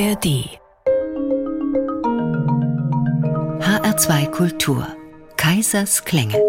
ARD 0.00 0.48
HR2 3.60 4.30
Kultur 4.30 4.88
Kaisers 5.36 6.04
Klänge 6.06 6.42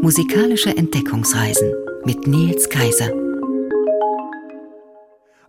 Musikalische 0.00 0.74
Entdeckungsreisen 0.74 1.70
mit 2.06 2.26
Nils 2.26 2.70
Kaiser 2.70 3.10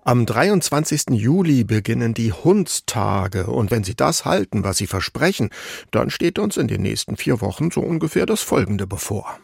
am 0.04 0.26
23. 0.26 1.12
Juli 1.12 1.64
beginnen 1.64 2.14
die 2.14 2.34
Hundstage 2.34 3.48
und 3.48 3.72
wenn 3.72 3.86
Sie 3.86 3.96
das 3.96 4.26
halten, 4.26 4.66
was 4.66 4.78
Sie 4.78 4.88
versprechen, 4.88 5.50
dann 5.92 6.10
steht 6.10 6.38
uns 6.38 6.58
in 6.58 6.68
den 6.68 6.82
nächsten 6.82 7.16
vier 7.16 7.40
Wochen 7.40 7.72
so 7.72 7.80
ungefähr 7.80 8.26
das 8.26 8.42
Folgende 8.42 8.86
bevor. 8.86 9.40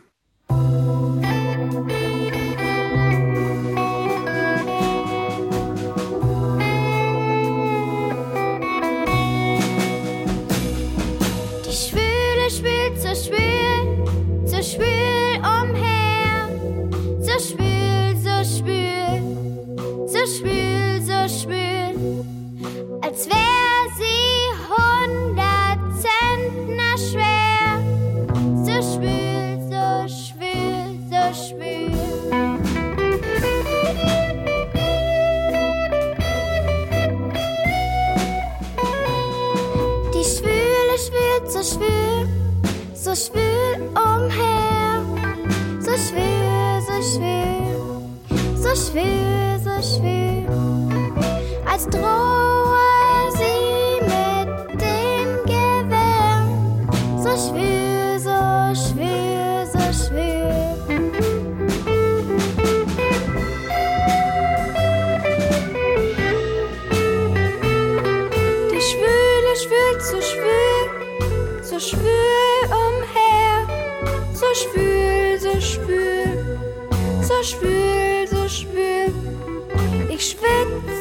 schwül, 20.35 21.02
so 21.08 21.20
schwül, 21.27 22.23
als 23.02 23.27
wär 23.30 23.81
sie 23.98 24.34
hundert 24.71 25.81
Zentner 26.02 26.98
schwer. 26.98 27.71
So 28.66 28.76
schwül, 28.90 29.59
so 29.70 30.07
schwül, 30.07 30.88
so 31.09 31.21
schwül. 31.41 31.91
Die 40.13 40.26
Schwüle 40.34 40.96
schwült, 41.05 41.52
so 41.52 41.62
schwül, 41.71 42.27
so 42.96 43.15
schwül 43.15 43.74
umher. 43.96 45.02
So 45.84 45.93
schwül, 45.98 46.82
so 46.87 47.02
schwül 47.12 47.90
so 48.74 48.91
schwer, 48.91 49.60
so 49.60 49.82
schwer, 49.82 50.48
als 51.70 51.88
drohe 51.88 53.32
sie 53.36 54.00
mit 54.02 54.82
dem 54.82 55.30
Gewehr. 55.46 56.48
So 57.18 57.32
schwer, 57.36 58.20
so 58.20 58.74
schwer, 58.82 59.66
so 59.66 60.05
schwer. 60.05 60.77
Die 68.72 68.81
Schwüle 68.81 69.53
schwült 69.62 70.02
so 70.02 70.22
schwül, 70.22 71.62
so 71.62 71.80
schwül 71.80 72.66
umher, 72.69 73.68
so 74.34 74.46
schwül, 74.53 75.40
so 75.40 75.59
schwül, 75.59 76.58
so 77.22 77.44
schwül 77.44 78.10
spür, 78.52 79.13
Ich 80.09 80.31
schwitze. 80.31 81.00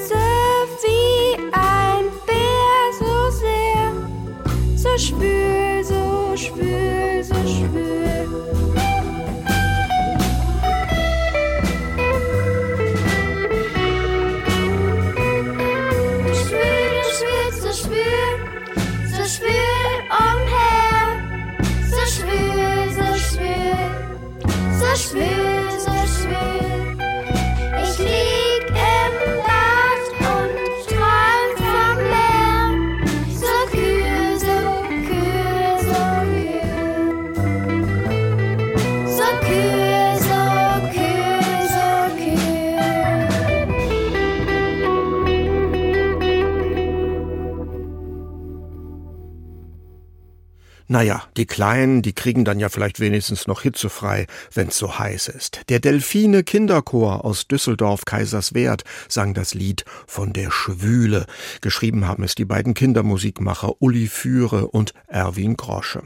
Naja, 51.01 51.23
die 51.39 51.47
Kleinen, 51.47 52.03
die 52.03 52.13
kriegen 52.13 52.45
dann 52.45 52.61
ja 52.61 52.69
vielleicht 52.69 53.01
wenigstens 53.01 53.47
noch 53.47 53.63
hitzefrei, 53.63 54.27
wenn's 54.53 54.77
so 54.77 54.99
heiß 54.99 55.29
ist. 55.29 55.63
Der 55.71 55.81
Delfine 55.81 56.45
Kinderchor 56.45 57.25
aus 57.25 57.49
Düsseldorf 57.49 58.05
Kaiserswerth 58.05 58.85
sang 59.09 59.33
das 59.33 59.55
Lied 59.55 59.87
von 60.07 60.35
der 60.35 60.51
Schwüle. 60.51 61.25
Geschrieben 61.63 62.07
haben 62.07 62.23
es 62.23 62.35
die 62.35 62.45
beiden 62.45 62.75
Kindermusikmacher 62.75 63.81
Uli 63.81 64.09
Führe 64.09 64.67
und 64.67 64.93
Erwin 65.07 65.57
Grosche. 65.57 66.03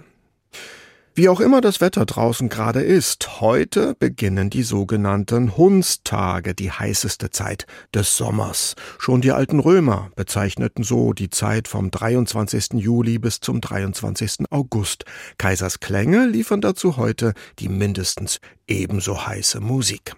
Wie 1.16 1.28
auch 1.28 1.38
immer 1.38 1.60
das 1.60 1.80
Wetter 1.80 2.06
draußen 2.06 2.48
gerade 2.48 2.82
ist, 2.82 3.40
heute 3.40 3.94
beginnen 3.94 4.50
die 4.50 4.64
sogenannten 4.64 5.56
Hundstage, 5.56 6.56
die 6.56 6.72
heißeste 6.72 7.30
Zeit 7.30 7.68
des 7.94 8.16
Sommers. 8.16 8.74
Schon 8.98 9.20
die 9.20 9.30
alten 9.30 9.60
Römer 9.60 10.10
bezeichneten 10.16 10.82
so 10.82 11.12
die 11.12 11.30
Zeit 11.30 11.68
vom 11.68 11.92
23. 11.92 12.80
Juli 12.82 13.20
bis 13.20 13.38
zum 13.38 13.60
23. 13.60 14.50
August. 14.50 15.04
Kaisers 15.38 15.78
Klänge 15.78 16.26
liefern 16.26 16.60
dazu 16.60 16.96
heute 16.96 17.34
die 17.60 17.68
mindestens 17.68 18.40
ebenso 18.66 19.24
heiße 19.24 19.60
Musik. 19.60 20.16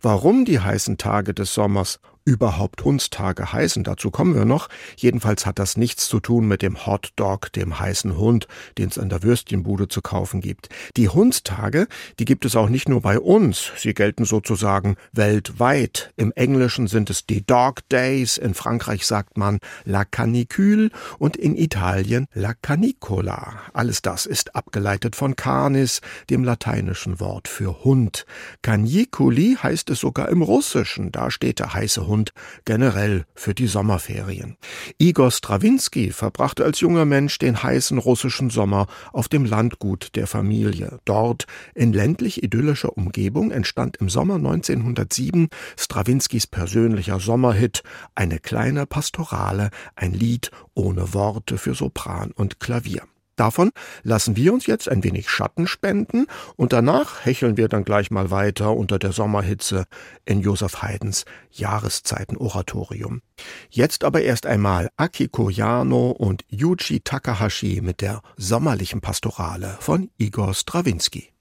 Warum 0.00 0.44
die 0.44 0.60
heißen 0.60 0.98
Tage 0.98 1.34
des 1.34 1.52
Sommers 1.52 1.98
überhaupt 2.24 2.84
Hundstage 2.84 3.52
heißen. 3.52 3.84
Dazu 3.84 4.10
kommen 4.10 4.34
wir 4.34 4.44
noch. 4.44 4.68
Jedenfalls 4.96 5.46
hat 5.46 5.58
das 5.58 5.76
nichts 5.76 6.08
zu 6.08 6.20
tun 6.20 6.46
mit 6.46 6.62
dem 6.62 6.86
Hot 6.86 7.12
Dog, 7.16 7.52
dem 7.52 7.78
heißen 7.78 8.16
Hund, 8.16 8.46
den 8.78 8.88
es 8.88 8.98
an 8.98 9.08
der 9.08 9.22
Würstchenbude 9.22 9.88
zu 9.88 10.02
kaufen 10.02 10.40
gibt. 10.40 10.68
Die 10.96 11.08
Hundstage, 11.08 11.88
die 12.18 12.24
gibt 12.24 12.44
es 12.44 12.56
auch 12.56 12.68
nicht 12.68 12.88
nur 12.88 13.00
bei 13.00 13.18
uns. 13.18 13.72
Sie 13.76 13.94
gelten 13.94 14.24
sozusagen 14.24 14.96
weltweit. 15.12 16.12
Im 16.16 16.32
Englischen 16.32 16.86
sind 16.86 17.10
es 17.10 17.26
die 17.26 17.44
Dog 17.44 17.88
Days, 17.88 18.36
in 18.36 18.54
Frankreich 18.54 19.06
sagt 19.06 19.36
man 19.36 19.58
La 19.84 20.04
Canicule 20.04 20.90
und 21.18 21.36
in 21.36 21.56
Italien 21.56 22.26
La 22.34 22.54
Canicola. 22.54 23.54
Alles 23.72 24.02
das 24.02 24.26
ist 24.26 24.54
abgeleitet 24.54 25.16
von 25.16 25.34
Canis, 25.34 26.00
dem 26.30 26.44
lateinischen 26.44 27.18
Wort 27.20 27.48
für 27.48 27.84
Hund. 27.84 28.26
Caniculi 28.62 29.56
heißt 29.60 29.90
es 29.90 30.00
sogar 30.00 30.28
im 30.28 30.42
Russischen. 30.42 31.10
Da 31.10 31.30
steht 31.30 31.58
der 31.58 31.74
heiße 31.74 32.06
Hund 32.06 32.11
Hund 32.12 32.32
generell 32.66 33.24
für 33.34 33.54
die 33.54 33.66
Sommerferien. 33.66 34.58
Igor 34.98 35.30
Strawinski 35.30 36.10
verbrachte 36.10 36.62
als 36.62 36.80
junger 36.80 37.06
Mensch 37.06 37.38
den 37.38 37.62
heißen 37.62 37.96
russischen 37.96 38.50
Sommer 38.50 38.86
auf 39.12 39.28
dem 39.28 39.46
Landgut 39.46 40.14
der 40.14 40.26
Familie. 40.26 40.98
Dort, 41.06 41.46
in 41.74 41.94
ländlich 41.94 42.42
idyllischer 42.42 42.96
Umgebung, 42.96 43.50
entstand 43.50 43.96
im 43.96 44.10
Sommer 44.10 44.34
1907 44.34 45.48
Strawinskis 45.78 46.46
persönlicher 46.46 47.18
Sommerhit, 47.18 47.82
eine 48.14 48.38
kleine 48.38 48.84
Pastorale, 48.84 49.70
ein 49.96 50.12
Lied 50.12 50.50
ohne 50.74 51.14
Worte 51.14 51.56
für 51.56 51.74
Sopran 51.74 52.30
und 52.32 52.60
Klavier. 52.60 53.02
Davon 53.36 53.70
lassen 54.02 54.36
wir 54.36 54.52
uns 54.52 54.66
jetzt 54.66 54.88
ein 54.88 55.02
wenig 55.04 55.30
Schatten 55.30 55.66
spenden 55.66 56.26
und 56.56 56.72
danach 56.72 57.24
hecheln 57.24 57.56
wir 57.56 57.68
dann 57.68 57.84
gleich 57.84 58.10
mal 58.10 58.30
weiter 58.30 58.76
unter 58.76 58.98
der 58.98 59.12
Sommerhitze 59.12 59.84
in 60.24 60.40
Josef 60.40 60.82
Haydns 60.82 61.24
Jahreszeiten-Oratorium. 61.50 63.22
Jetzt 63.70 64.04
aber 64.04 64.22
erst 64.22 64.46
einmal 64.46 64.90
Akiko 64.96 65.48
Yano 65.48 66.10
und 66.10 66.44
Yuji 66.48 67.00
Takahashi 67.00 67.80
mit 67.82 68.00
der 68.00 68.22
sommerlichen 68.36 69.00
Pastorale 69.00 69.76
von 69.80 70.10
Igor 70.18 70.54
Strawinski. 70.54 71.31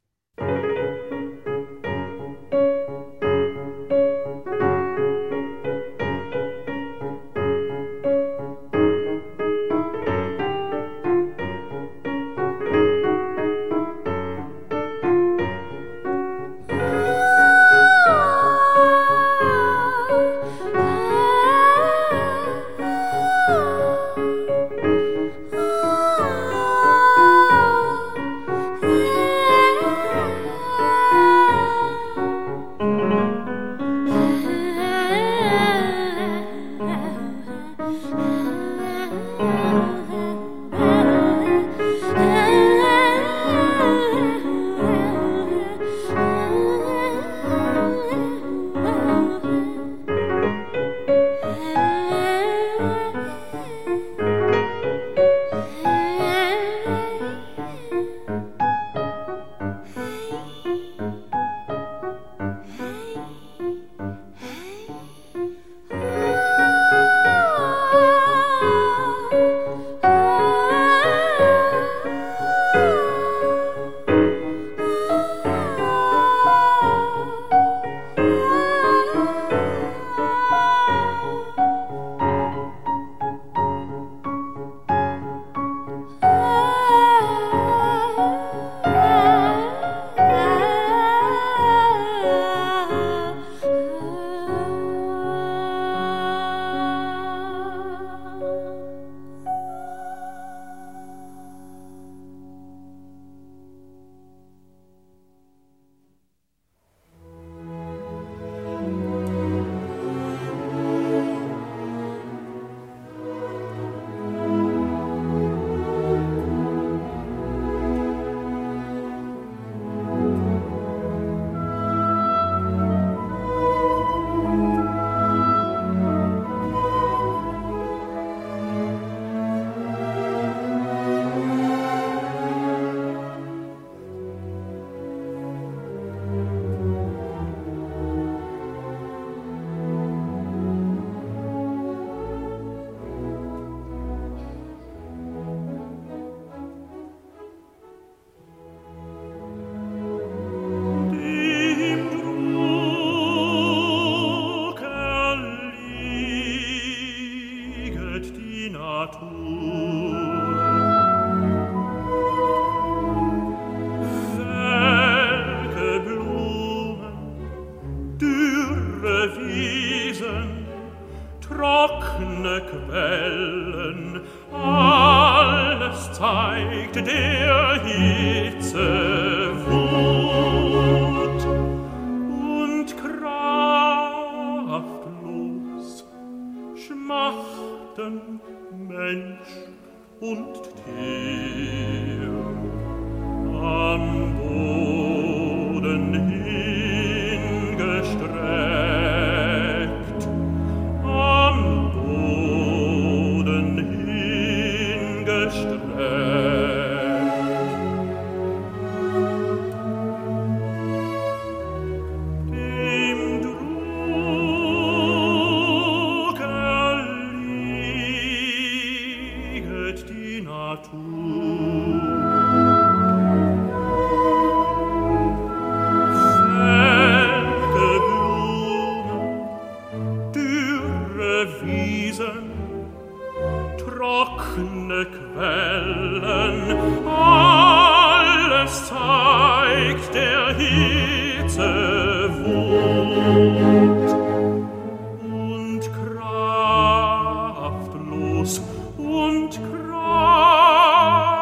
und 249.12 249.60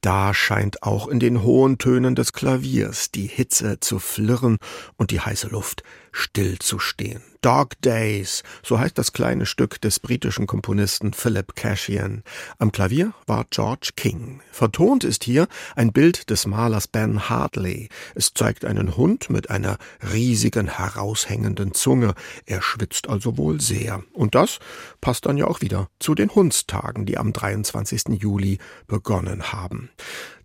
Da 0.00 0.32
scheint 0.32 0.82
auch 0.82 1.08
in 1.08 1.20
den 1.20 1.42
hohen 1.42 1.76
Tönen 1.76 2.14
des 2.14 2.32
Klaviers 2.32 3.10
die 3.10 3.26
Hitze 3.26 3.80
zu 3.80 3.98
flirren 3.98 4.56
und 4.96 5.10
die 5.10 5.20
heiße 5.20 5.48
Luft 5.48 5.82
stillzustehen. 6.12 7.22
Dog 7.42 7.80
Days, 7.80 8.42
so 8.62 8.78
heißt 8.78 8.98
das 8.98 9.14
kleine 9.14 9.46
Stück 9.46 9.80
des 9.80 9.98
britischen 9.98 10.46
Komponisten 10.46 11.14
Philip 11.14 11.54
Cashian. 11.56 12.22
Am 12.58 12.70
Klavier 12.70 13.14
war 13.26 13.46
George 13.48 13.92
King. 13.96 14.42
Vertont 14.52 15.04
ist 15.04 15.24
hier 15.24 15.48
ein 15.74 15.90
Bild 15.90 16.28
des 16.28 16.46
Malers 16.46 16.86
Ben 16.86 17.30
Hartley. 17.30 17.88
Es 18.14 18.34
zeigt 18.34 18.66
einen 18.66 18.94
Hund 18.94 19.30
mit 19.30 19.48
einer 19.48 19.78
riesigen 20.12 20.68
heraushängenden 20.68 21.72
Zunge. 21.72 22.12
Er 22.44 22.60
schwitzt 22.60 23.08
also 23.08 23.38
wohl 23.38 23.58
sehr. 23.58 24.02
Und 24.12 24.34
das 24.34 24.58
passt 25.00 25.24
dann 25.24 25.38
ja 25.38 25.46
auch 25.46 25.62
wieder 25.62 25.88
zu 25.98 26.14
den 26.14 26.34
Hundstagen, 26.34 27.06
die 27.06 27.16
am 27.16 27.32
23. 27.32 28.20
Juli 28.20 28.58
begonnen 28.86 29.50
haben. 29.50 29.88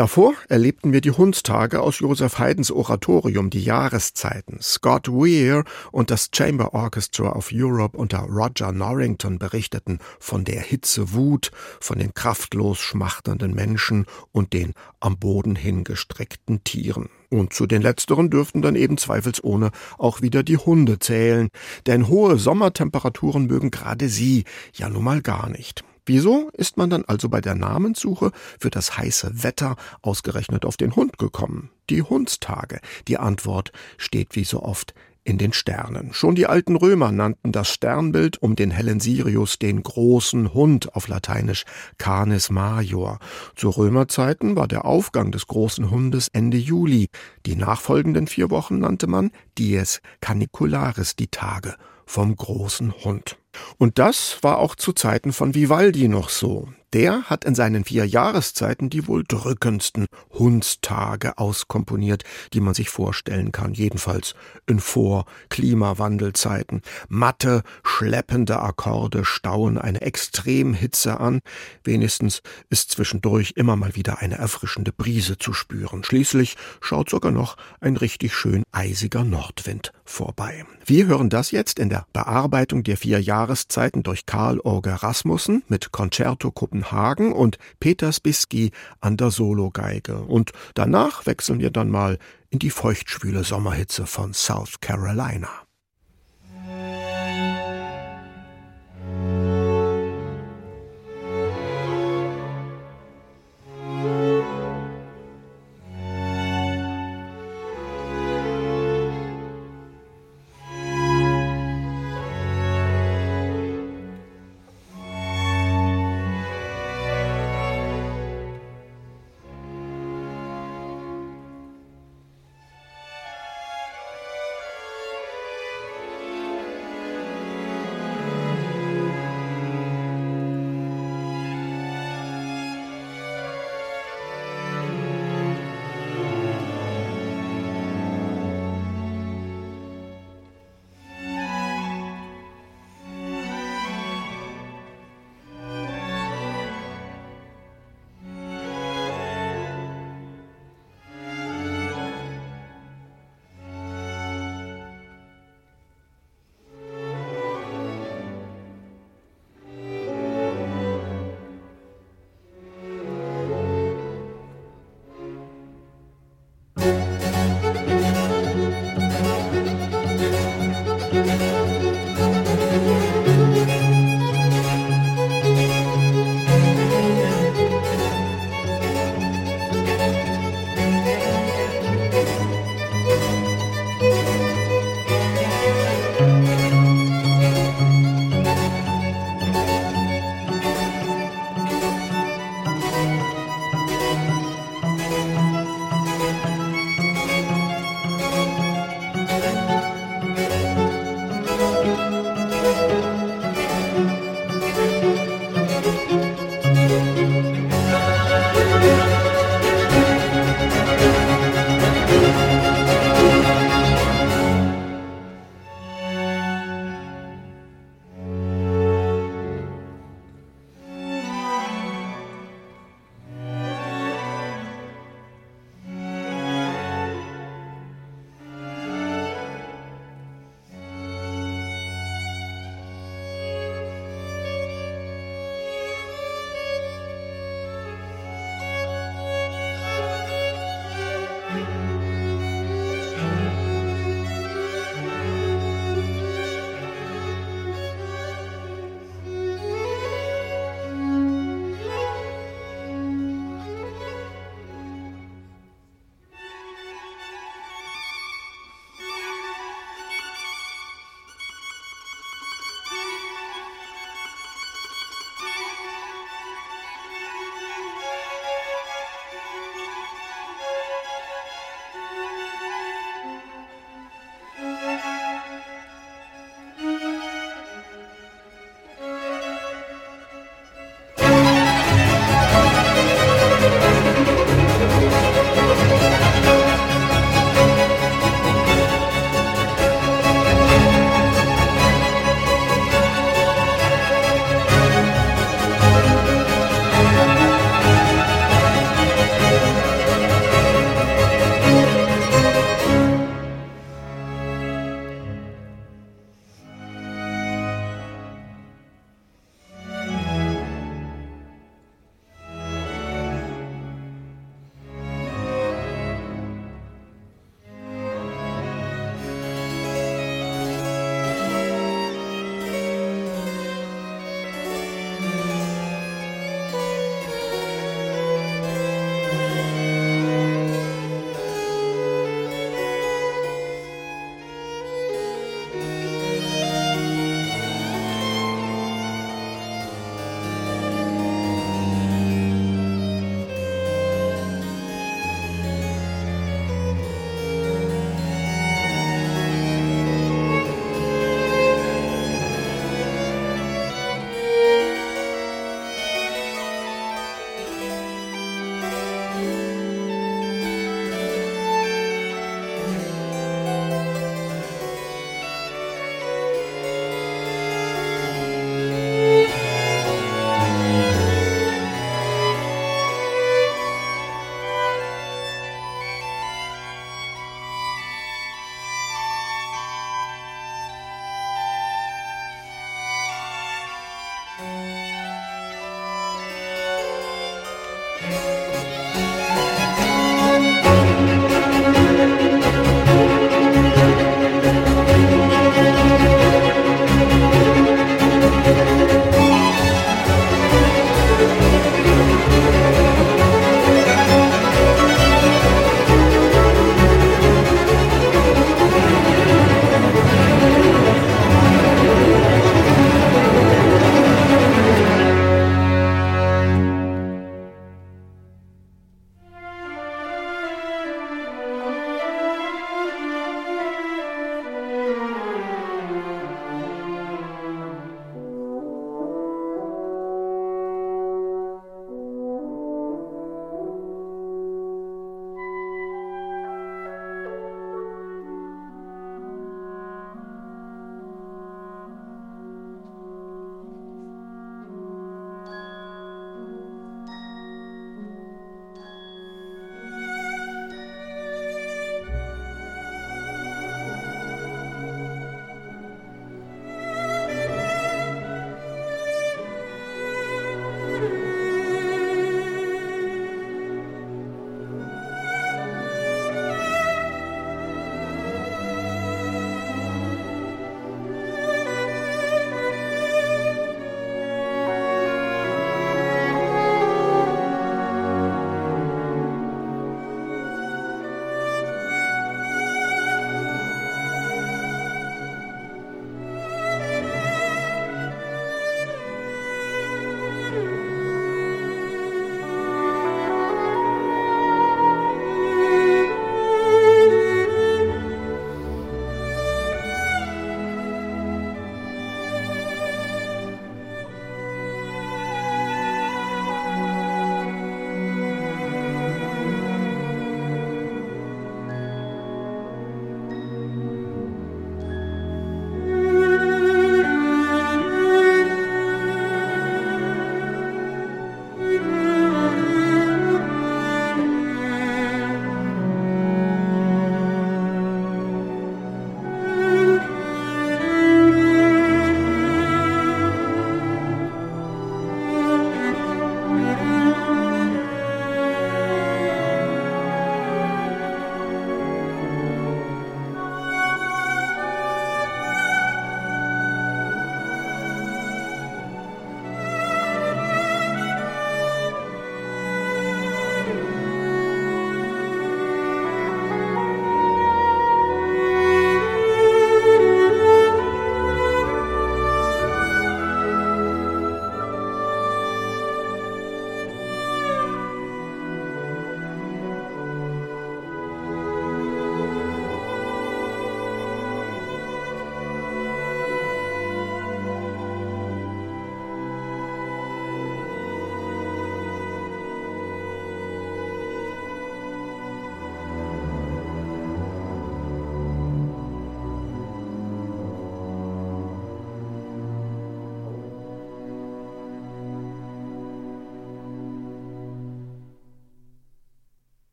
Davor 0.00 0.32
erlebten 0.48 0.94
wir 0.94 1.02
die 1.02 1.10
Hundstage 1.10 1.82
aus 1.82 1.98
Joseph 1.98 2.38
Haydns 2.38 2.70
Oratorium, 2.70 3.50
die 3.50 3.62
Jahreszeiten. 3.62 4.56
Scott 4.62 5.08
Weir 5.08 5.62
und 5.92 6.10
das 6.10 6.30
Chamber 6.34 6.72
Orchestra 6.72 7.32
of 7.32 7.50
Europe 7.52 7.98
unter 7.98 8.20
Roger 8.20 8.72
Norrington 8.72 9.38
berichteten 9.38 9.98
von 10.18 10.46
der 10.46 10.62
Hitzewut, 10.62 11.50
von 11.80 11.98
den 11.98 12.14
kraftlos 12.14 12.78
schmachtenden 12.78 13.52
Menschen 13.52 14.06
und 14.32 14.54
den 14.54 14.72
am 15.00 15.18
Boden 15.18 15.54
hingestreckten 15.54 16.64
Tieren. 16.64 17.10
Und 17.28 17.52
zu 17.52 17.66
den 17.66 17.82
letzteren 17.82 18.30
dürften 18.30 18.62
dann 18.62 18.76
eben 18.76 18.96
zweifelsohne 18.96 19.70
auch 19.98 20.22
wieder 20.22 20.42
die 20.42 20.56
Hunde 20.56 20.98
zählen, 20.98 21.50
denn 21.86 22.08
hohe 22.08 22.38
Sommertemperaturen 22.38 23.48
mögen 23.48 23.70
gerade 23.70 24.08
sie 24.08 24.44
ja 24.72 24.88
nun 24.88 25.04
mal 25.04 25.20
gar 25.20 25.50
nicht. 25.50 25.84
Wieso 26.06 26.50
ist 26.52 26.76
man 26.76 26.90
dann 26.90 27.04
also 27.04 27.28
bei 27.28 27.40
der 27.40 27.54
Namenssuche 27.54 28.32
für 28.58 28.70
das 28.70 28.96
heiße 28.96 29.42
Wetter 29.42 29.76
ausgerechnet 30.02 30.64
auf 30.64 30.76
den 30.76 30.96
Hund 30.96 31.18
gekommen? 31.18 31.70
Die 31.88 32.02
Hundstage. 32.02 32.80
Die 33.08 33.18
Antwort 33.18 33.72
steht 33.98 34.36
wie 34.36 34.44
so 34.44 34.62
oft 34.62 34.94
in 35.24 35.38
den 35.38 35.52
Sternen. 35.52 36.12
Schon 36.12 36.34
die 36.34 36.46
alten 36.46 36.76
Römer 36.76 37.12
nannten 37.12 37.52
das 37.52 37.68
Sternbild 37.68 38.42
um 38.42 38.56
den 38.56 38.70
hellen 38.70 39.00
Sirius 39.00 39.58
den 39.58 39.82
großen 39.82 40.54
Hund 40.54 40.94
auf 40.94 41.08
Lateinisch 41.08 41.64
Canis 41.98 42.50
Major. 42.50 43.18
Zu 43.54 43.70
Römerzeiten 43.70 44.56
war 44.56 44.66
der 44.66 44.84
Aufgang 44.84 45.30
des 45.30 45.46
großen 45.46 45.90
Hundes 45.90 46.28
Ende 46.28 46.56
Juli. 46.56 47.10
Die 47.46 47.56
nachfolgenden 47.56 48.26
vier 48.26 48.50
Wochen 48.50 48.78
nannte 48.78 49.06
man 49.06 49.30
Dies 49.58 50.00
Canicularis, 50.20 51.16
die 51.16 51.28
Tage 51.28 51.76
vom 52.10 52.34
großen 52.34 52.92
Hund. 53.04 53.38
Und 53.78 53.98
das 54.00 54.38
war 54.42 54.58
auch 54.58 54.74
zu 54.74 54.92
Zeiten 54.92 55.32
von 55.32 55.54
Vivaldi 55.54 56.08
noch 56.08 56.28
so. 56.28 56.68
Der 56.92 57.22
hat 57.24 57.44
in 57.44 57.54
seinen 57.54 57.84
vier 57.84 58.04
Jahreszeiten 58.04 58.90
die 58.90 59.06
wohl 59.06 59.22
drückendsten 59.26 60.06
Hundstage 60.32 61.38
auskomponiert, 61.38 62.24
die 62.52 62.60
man 62.60 62.74
sich 62.74 62.90
vorstellen 62.90 63.52
kann, 63.52 63.74
jedenfalls 63.74 64.34
in 64.66 64.80
Vor-Klimawandelzeiten. 64.80 66.82
Matte, 67.08 67.62
schleppende 67.84 68.60
Akkorde 68.60 69.24
stauen 69.24 69.78
eine 69.78 70.00
Extremhitze 70.00 71.20
an, 71.20 71.38
wenigstens 71.84 72.42
ist 72.70 72.90
zwischendurch 72.90 73.52
immer 73.54 73.76
mal 73.76 73.94
wieder 73.94 74.18
eine 74.18 74.38
erfrischende 74.38 74.92
Brise 74.92 75.38
zu 75.38 75.52
spüren. 75.52 76.02
Schließlich 76.02 76.56
schaut 76.80 77.08
sogar 77.08 77.30
noch 77.30 77.56
ein 77.80 77.96
richtig 77.96 78.34
schön 78.34 78.64
eisiger 78.72 79.22
Nordwind 79.22 79.92
vorbei. 80.04 80.64
Wir 80.84 81.06
hören 81.06 81.30
das 81.30 81.52
jetzt 81.52 81.78
in 81.78 81.88
der 81.88 82.04
Bearbeitung 82.12 82.82
der 82.82 82.96
vier 82.96 83.20
Jahreszeiten 83.20 84.02
durch 84.02 84.26
Karl 84.26 84.58
Orge 84.58 85.04
Rasmussen 85.04 85.62
mit 85.68 85.92
Concerto 85.92 86.50
Kopenhagen 86.80 87.32
und 87.32 87.58
Peter 87.78 88.12
Spisky 88.12 88.70
an 89.00 89.16
der 89.16 89.30
Sologeige. 89.30 90.22
Und 90.22 90.52
danach 90.74 91.26
wechseln 91.26 91.60
wir 91.60 91.70
dann 91.70 91.90
mal 91.90 92.18
in 92.48 92.58
die 92.58 92.70
feuchtschwüle 92.70 93.44
Sommerhitze 93.44 94.06
von 94.06 94.32
South 94.32 94.80
Carolina. 94.80 95.69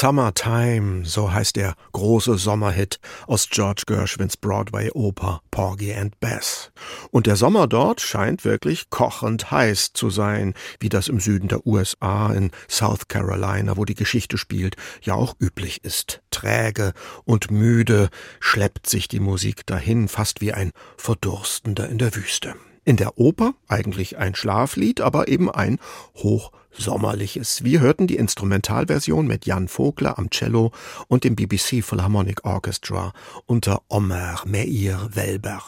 Summertime, 0.00 1.04
so 1.04 1.30
heißt 1.30 1.56
der 1.56 1.74
große 1.92 2.38
Sommerhit 2.38 3.00
aus 3.26 3.50
George 3.50 3.82
Gershwins 3.84 4.38
Broadway-Oper 4.38 5.42
Porgy 5.50 5.92
and 5.92 6.18
Bess. 6.20 6.72
Und 7.10 7.26
der 7.26 7.36
Sommer 7.36 7.66
dort 7.66 8.00
scheint 8.00 8.46
wirklich 8.46 8.88
kochend 8.88 9.50
heiß 9.50 9.92
zu 9.92 10.08
sein, 10.08 10.54
wie 10.78 10.88
das 10.88 11.08
im 11.08 11.20
Süden 11.20 11.48
der 11.48 11.66
USA 11.66 12.32
in 12.32 12.50
South 12.66 13.08
Carolina, 13.08 13.76
wo 13.76 13.84
die 13.84 13.94
Geschichte 13.94 14.38
spielt, 14.38 14.76
ja 15.02 15.12
auch 15.12 15.34
üblich 15.38 15.84
ist. 15.84 16.22
Träge 16.30 16.94
und 17.26 17.50
müde 17.50 18.08
schleppt 18.40 18.88
sich 18.88 19.06
die 19.06 19.20
Musik 19.20 19.66
dahin, 19.66 20.08
fast 20.08 20.40
wie 20.40 20.54
ein 20.54 20.70
Verdurstender 20.96 21.90
in 21.90 21.98
der 21.98 22.16
Wüste. 22.16 22.54
In 22.90 22.96
der 22.96 23.20
Oper 23.20 23.54
eigentlich 23.68 24.18
ein 24.18 24.34
Schlaflied, 24.34 25.00
aber 25.00 25.28
eben 25.28 25.48
ein 25.48 25.78
hochsommerliches. 26.16 27.62
Wir 27.62 27.78
hörten 27.78 28.08
die 28.08 28.16
Instrumentalversion 28.16 29.28
mit 29.28 29.46
Jan 29.46 29.68
Vogler 29.68 30.18
am 30.18 30.28
Cello 30.30 30.72
und 31.06 31.22
dem 31.22 31.36
BBC 31.36 31.84
Philharmonic 31.84 32.44
Orchestra 32.44 33.12
unter 33.46 33.82
Omer 33.86 34.42
Meir 34.44 35.08
Welber. 35.12 35.62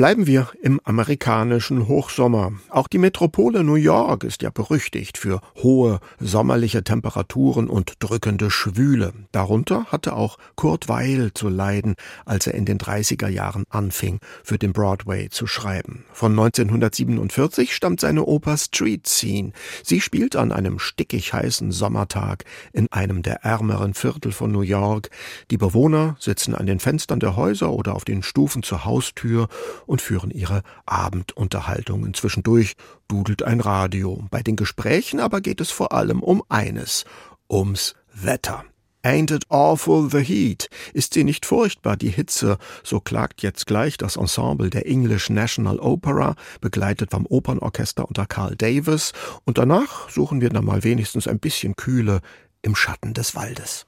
Bleiben 0.00 0.26
wir 0.26 0.48
im 0.62 0.80
amerikanischen 0.82 1.86
Hochsommer. 1.86 2.54
Auch 2.70 2.88
die 2.88 2.96
Metropole 2.96 3.62
New 3.62 3.74
York 3.74 4.24
ist 4.24 4.40
ja 4.40 4.48
berüchtigt 4.48 5.18
für 5.18 5.42
hohe 5.56 6.00
sommerliche 6.18 6.82
Temperaturen 6.82 7.68
und 7.68 7.96
drückende 7.98 8.50
Schwüle. 8.50 9.12
Darunter 9.30 9.84
hatte 9.92 10.14
auch 10.14 10.38
Kurt 10.54 10.88
Weil 10.88 11.34
zu 11.34 11.50
leiden, 11.50 11.96
als 12.24 12.46
er 12.46 12.54
in 12.54 12.64
den 12.64 12.78
30er 12.78 13.28
Jahren 13.28 13.64
anfing, 13.68 14.20
für 14.42 14.56
den 14.56 14.72
Broadway 14.72 15.28
zu 15.28 15.46
schreiben. 15.46 16.06
Von 16.14 16.32
1947 16.32 17.74
stammt 17.74 18.00
seine 18.00 18.24
Oper 18.24 18.56
Street 18.56 19.06
Scene. 19.06 19.52
Sie 19.84 20.00
spielt 20.00 20.34
an 20.34 20.50
einem 20.50 20.78
stickig 20.78 21.34
heißen 21.34 21.72
Sommertag 21.72 22.44
in 22.72 22.90
einem 22.90 23.22
der 23.22 23.44
ärmeren 23.44 23.92
Viertel 23.92 24.32
von 24.32 24.50
New 24.50 24.62
York. 24.62 25.10
Die 25.50 25.58
Bewohner 25.58 26.16
sitzen 26.20 26.54
an 26.54 26.64
den 26.64 26.80
Fenstern 26.80 27.20
der 27.20 27.36
Häuser 27.36 27.70
oder 27.70 27.94
auf 27.94 28.06
den 28.06 28.22
Stufen 28.22 28.62
zur 28.62 28.86
Haustür 28.86 29.48
und 29.90 30.00
führen 30.00 30.30
ihre 30.30 30.62
Abendunterhaltungen. 30.86 32.14
Zwischendurch 32.14 32.76
dudelt 33.08 33.42
ein 33.42 33.60
Radio. 33.60 34.24
Bei 34.30 34.40
den 34.40 34.54
Gesprächen 34.54 35.18
aber 35.18 35.40
geht 35.40 35.60
es 35.60 35.72
vor 35.72 35.92
allem 35.92 36.22
um 36.22 36.44
eines, 36.48 37.04
ums 37.50 37.96
Wetter. 38.14 38.64
Ain't 39.02 39.34
it 39.34 39.44
awful 39.48 40.08
the 40.08 40.20
heat? 40.22 40.68
Ist 40.92 41.14
sie 41.14 41.24
nicht 41.24 41.44
furchtbar, 41.44 41.96
die 41.96 42.10
Hitze? 42.10 42.58
So 42.84 43.00
klagt 43.00 43.42
jetzt 43.42 43.66
gleich 43.66 43.96
das 43.96 44.14
Ensemble 44.14 44.70
der 44.70 44.86
English 44.86 45.28
National 45.28 45.80
Opera, 45.80 46.36
begleitet 46.60 47.10
vom 47.10 47.26
Opernorchester 47.26 48.06
unter 48.06 48.26
Carl 48.26 48.54
Davis. 48.54 49.12
Und 49.44 49.58
danach 49.58 50.08
suchen 50.08 50.40
wir 50.40 50.50
dann 50.50 50.66
mal 50.66 50.84
wenigstens 50.84 51.26
ein 51.26 51.40
bisschen 51.40 51.74
Kühle 51.74 52.20
im 52.62 52.76
Schatten 52.76 53.12
des 53.12 53.34
Waldes. 53.34 53.86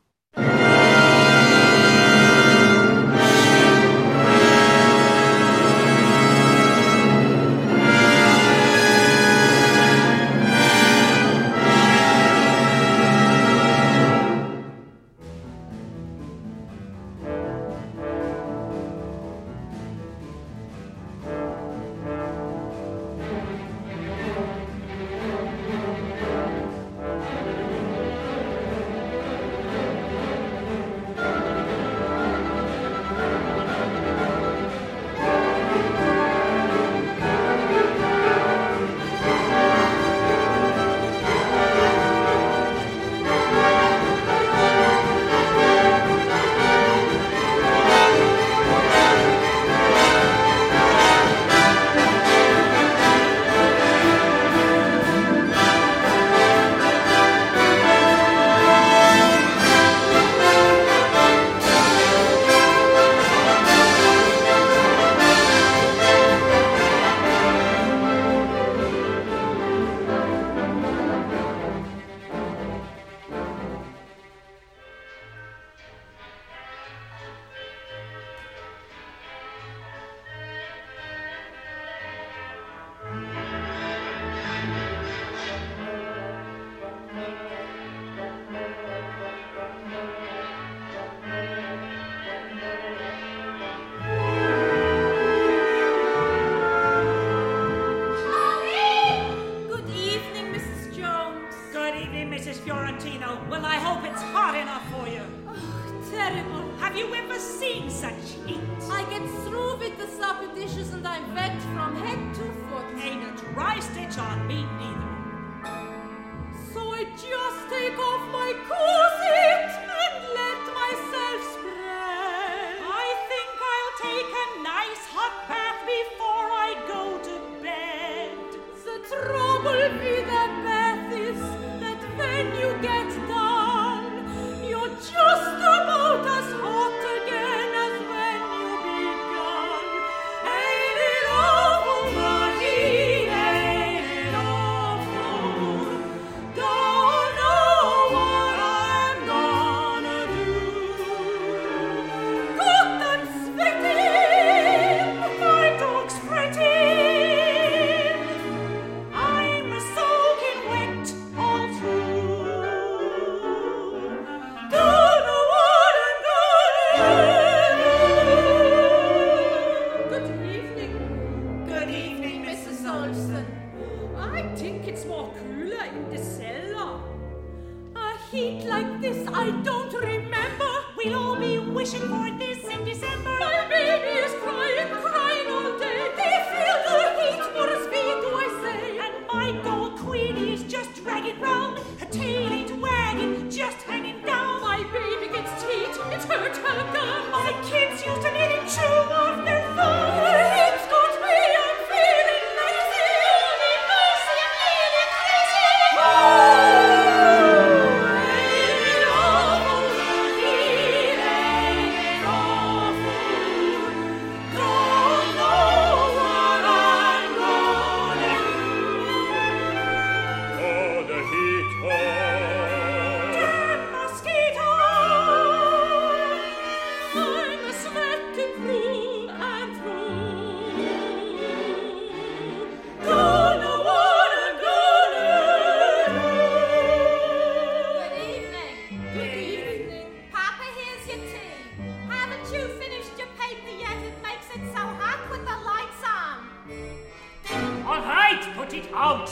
put 248.62 248.74
it 248.74 248.88
out. 248.94 249.28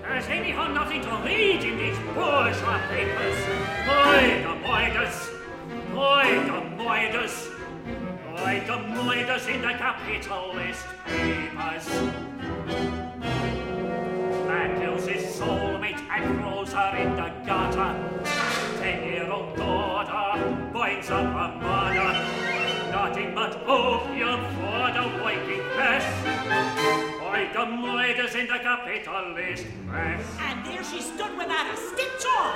There's 0.00 0.26
anyhow 0.28 0.72
nothing 0.72 1.02
to 1.02 1.14
read 1.22 1.62
in 1.62 1.76
these 1.76 1.98
bourgeois 2.14 2.80
papers. 2.88 3.36
Moidermoiders! 3.86 5.16
Moidermoiders! 5.92 7.34
Moidermoiders 8.36 9.48
in 9.54 9.60
the 9.60 9.74
capitalist 9.84 10.86
papers. 11.04 11.86
Battles 14.48 15.06
his 15.06 15.24
soulmate 15.36 16.00
and 16.10 16.40
throws 16.40 16.72
her 16.72 16.96
in 16.96 17.16
the 17.16 17.28
gutter. 17.44 17.92
Ten-year-old 18.78 19.56
daughter 19.56 20.70
binds 20.72 21.10
up 21.10 21.26
her 21.26 21.50
mother. 21.60 22.12
Nothing 22.90 23.34
but 23.34 23.52
opium 23.68 24.40
for 24.56 24.84
the 24.96 25.22
waking 25.22 25.64
press. 25.74 27.09
By 27.40 27.46
the 27.54 27.70
murders 27.70 28.34
in 28.34 28.46
the 28.48 28.58
capitalist 28.58 29.64
mess. 29.86 30.20
And 30.40 30.66
there 30.66 30.84
she 30.84 31.00
stood 31.00 31.34
without 31.38 31.72
a 31.72 31.74
stitch 31.74 32.26
on. 32.38 32.54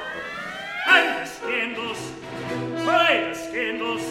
And 0.90 1.23
the 1.23 1.25
scandals, 1.25 1.99
why 2.85 3.31
the 3.31 3.35
scandals, 3.35 4.03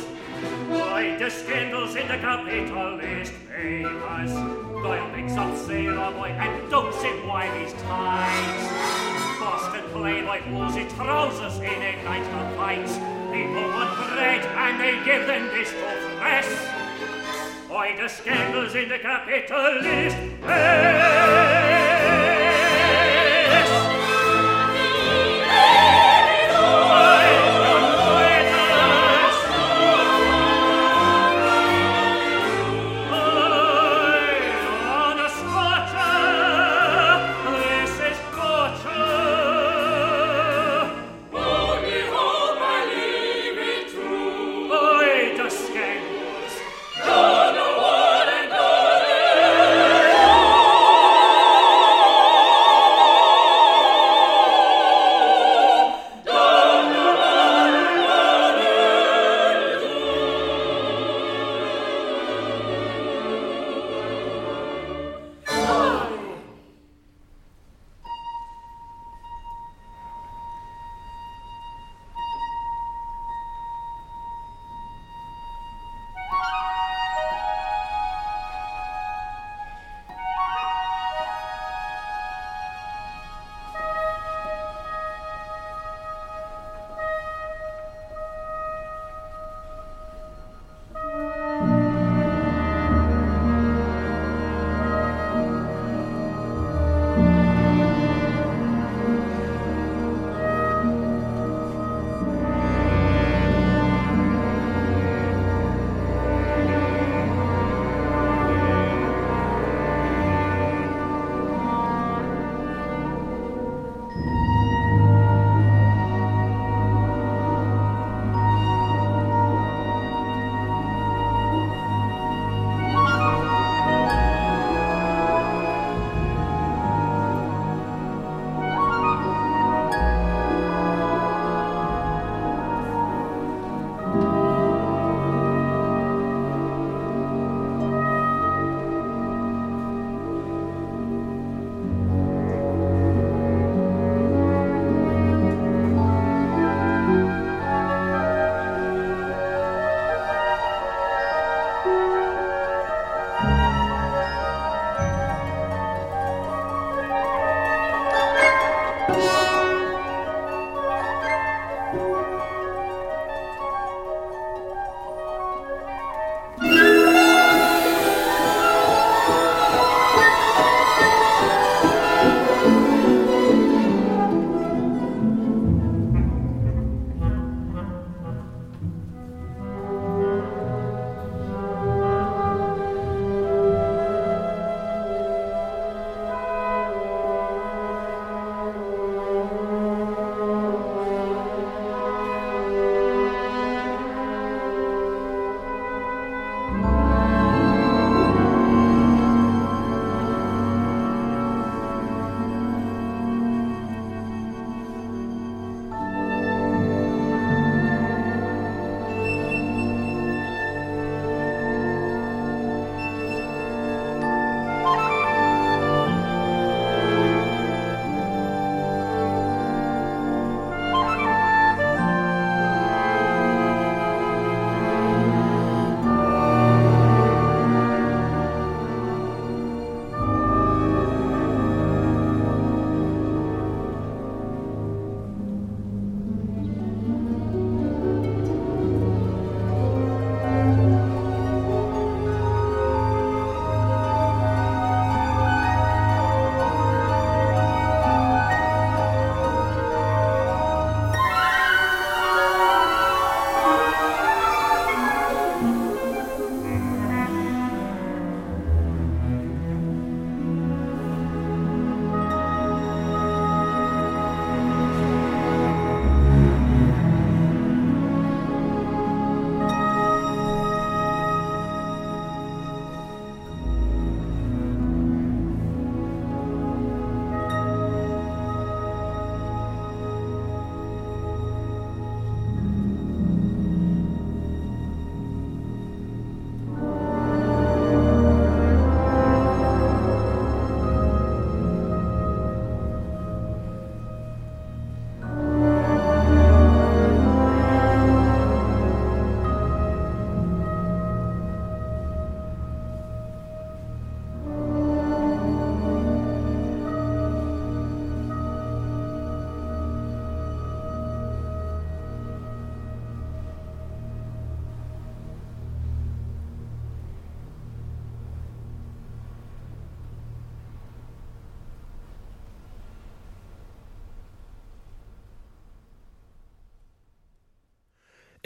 why 0.69 1.15
the 1.19 1.29
scandals 1.29 1.95
in 1.95 2.07
the 2.07 2.17
capitalist 2.17 3.33
papers. 3.51 4.33
Doyle 4.33 5.12
picks 5.13 5.33
up 5.33 5.55
Sailor 5.57 6.12
Boy 6.13 6.33
and 6.41 6.71
dumps 6.71 7.03
him 7.03 7.27
while 7.27 7.53
he's 7.59 7.73
tight. 7.83 9.38
Boston 9.39 9.83
Playboy 9.91 10.41
pulls 10.49 10.73
his 10.73 10.91
trousers 10.93 11.57
in 11.57 11.81
a 11.83 12.03
night 12.03 12.25
of 12.25 12.55
fights. 12.55 12.93
People 13.31 13.69
want 13.69 13.95
bread 14.09 14.43
and 14.43 14.81
they 14.81 15.05
give 15.05 15.27
them 15.27 15.45
this 15.49 15.69
to 15.69 16.17
press. 16.19 16.83
Why 17.73 17.95
the 17.95 18.07
scandals 18.07 18.75
in 18.75 18.88
the 18.88 18.99
capitalist 18.99 19.88
age? 19.88 21.62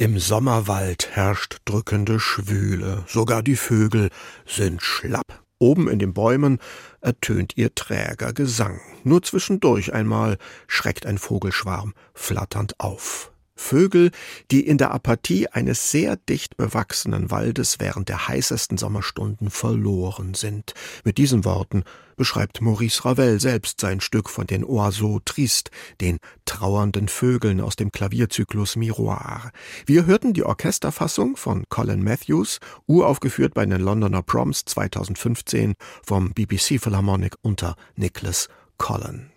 Im 0.07 0.19
Sommerwald 0.19 1.09
herrscht 1.17 1.57
drückende 1.65 2.21
Schwüle, 2.21 3.03
sogar 3.07 3.43
die 3.43 3.57
Vögel 3.57 4.09
sind 4.45 4.81
schlapp. 4.81 5.43
Oben 5.59 5.89
in 5.89 5.99
den 5.99 6.13
Bäumen 6.13 6.59
ertönt 7.01 7.57
ihr 7.57 7.75
träger 7.75 8.31
Gesang. 8.31 8.79
Nur 9.03 9.21
zwischendurch 9.21 9.93
einmal 9.93 10.37
schreckt 10.65 11.05
ein 11.05 11.17
Vogelschwarm 11.17 11.93
flatternd 12.13 12.79
auf. 12.79 13.33
Vögel, 13.57 14.11
die 14.51 14.65
in 14.65 14.77
der 14.77 14.91
Apathie 14.91 15.47
eines 15.47 15.91
sehr 15.91 16.15
dicht 16.15 16.57
bewachsenen 16.57 17.31
Waldes 17.31 17.77
während 17.79 18.09
der 18.09 18.27
heißesten 18.27 18.77
Sommerstunden 18.77 19.49
verloren 19.49 20.33
sind. 20.33 20.73
Mit 21.03 21.17
diesen 21.17 21.43
Worten 21.43 21.83
beschreibt 22.15 22.61
Maurice 22.61 23.05
Ravel 23.05 23.39
selbst 23.39 23.79
sein 23.79 24.01
Stück 24.01 24.29
von 24.29 24.47
den 24.47 24.63
Oiseaux 24.63 25.19
Tristes, 25.23 25.71
den 26.01 26.17
trauernden 26.45 27.07
Vögeln 27.07 27.61
aus 27.61 27.75
dem 27.75 27.91
Klavierzyklus 27.91 28.75
Miroir. 28.75 29.51
Wir 29.85 30.05
hörten 30.05 30.33
die 30.33 30.43
Orchesterfassung 30.43 31.37
von 31.37 31.65
Colin 31.69 32.03
Matthews, 32.03 32.59
uraufgeführt 32.87 33.53
bei 33.53 33.65
den 33.65 33.81
Londoner 33.81 34.23
Proms 34.23 34.65
2015 34.65 35.75
vom 36.03 36.33
BBC 36.33 36.79
Philharmonic 36.81 37.35
unter 37.41 37.75
Nicholas 37.95 38.49
Collin. 38.77 39.31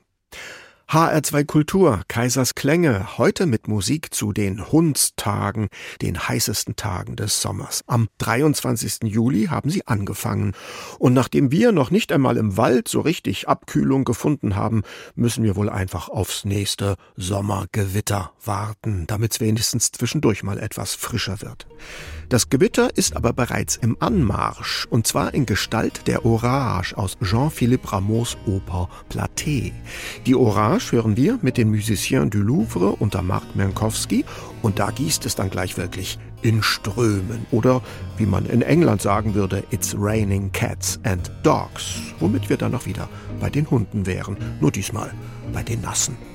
HR2 0.90 1.44
Kultur, 1.44 2.02
Kaisers 2.08 2.56
Klänge, 2.56 3.16
heute 3.16 3.46
mit 3.46 3.68
Musik 3.68 4.12
zu 4.12 4.32
den 4.32 4.72
Hundstagen, 4.72 5.68
den 6.02 6.18
heißesten 6.18 6.74
Tagen 6.74 7.14
des 7.14 7.40
Sommers. 7.40 7.84
Am 7.86 8.08
23. 8.18 9.04
Juli 9.04 9.44
haben 9.44 9.70
sie 9.70 9.86
angefangen. 9.86 10.52
Und 10.98 11.14
nachdem 11.14 11.52
wir 11.52 11.70
noch 11.70 11.92
nicht 11.92 12.10
einmal 12.10 12.36
im 12.36 12.56
Wald 12.56 12.88
so 12.88 13.02
richtig 13.02 13.48
Abkühlung 13.48 14.02
gefunden 14.02 14.56
haben, 14.56 14.82
müssen 15.14 15.44
wir 15.44 15.54
wohl 15.54 15.68
einfach 15.68 16.08
aufs 16.08 16.44
nächste 16.44 16.96
Sommergewitter 17.14 18.32
warten, 18.44 19.06
damit 19.06 19.34
es 19.34 19.40
wenigstens 19.40 19.92
zwischendurch 19.92 20.42
mal 20.42 20.58
etwas 20.58 20.96
frischer 20.96 21.40
wird. 21.40 21.68
Das 22.30 22.48
Gewitter 22.48 22.96
ist 22.96 23.16
aber 23.16 23.32
bereits 23.32 23.76
im 23.76 23.96
Anmarsch, 24.00 24.86
und 24.90 25.06
zwar 25.06 25.34
in 25.34 25.46
Gestalt 25.46 26.08
der 26.08 26.24
Orage 26.24 26.96
aus 26.96 27.16
Jean-Philippe 27.22 27.92
Rameaus 27.92 28.36
Oper 28.46 28.88
Platé. 29.08 29.72
Die 30.26 30.34
Orage 30.34 30.79
hören 30.92 31.16
wir 31.16 31.38
mit 31.42 31.56
den 31.56 31.70
Musiciens 31.70 32.30
du 32.30 32.38
Louvre 32.38 32.90
unter 32.92 33.22
Marc 33.22 33.54
Minkowski, 33.54 34.24
und 34.62 34.78
da 34.78 34.90
gießt 34.90 35.26
es 35.26 35.34
dann 35.34 35.50
gleich 35.50 35.76
wirklich 35.76 36.18
in 36.42 36.62
Strömen. 36.62 37.46
Oder 37.50 37.82
wie 38.16 38.26
man 38.26 38.46
in 38.46 38.62
England 38.62 39.02
sagen 39.02 39.34
würde, 39.34 39.62
It's 39.70 39.94
raining 39.98 40.50
cats 40.52 40.98
and 41.04 41.30
dogs, 41.42 41.96
womit 42.18 42.48
wir 42.48 42.56
dann 42.56 42.72
noch 42.72 42.86
wieder 42.86 43.08
bei 43.40 43.50
den 43.50 43.70
Hunden 43.70 44.06
wären, 44.06 44.36
nur 44.60 44.70
diesmal 44.70 45.12
bei 45.52 45.62
den 45.62 45.80
Nassen. 45.80 46.29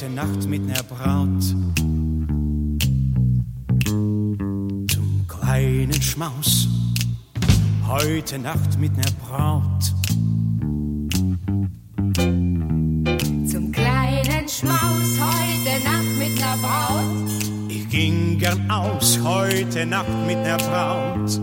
Heute 0.00 0.14
Nacht 0.14 0.48
mit 0.48 0.66
ner 0.66 0.82
Braut 0.84 1.42
zum 4.90 5.26
kleinen 5.28 6.00
Schmaus. 6.00 6.68
Heute 7.86 8.38
Nacht 8.38 8.78
mit 8.78 8.96
ner 8.96 9.12
Braut. 9.22 9.92
Zum 13.46 13.72
kleinen 13.72 14.48
Schmaus 14.48 15.18
heute 15.20 15.84
Nacht 15.84 16.18
mit 16.18 16.34
ner 16.38 16.56
Braut. 16.62 17.30
Ich 17.68 17.86
ging 17.90 18.38
gern 18.38 18.70
aus 18.70 19.18
heute 19.22 19.84
Nacht 19.84 20.08
mit 20.26 20.38
ner 20.38 20.56
Braut. 20.56 21.38